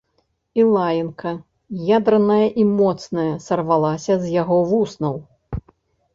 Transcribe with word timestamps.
І 0.59 0.63
лаянка, 0.75 1.33
ядраная 1.97 2.47
і 2.65 2.65
моцная, 2.79 3.27
сарвалася 3.47 4.19
з 4.27 4.35
яго 4.41 4.57
вуснаў. 4.73 5.15